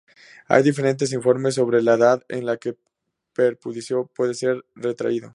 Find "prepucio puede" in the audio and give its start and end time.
3.33-4.33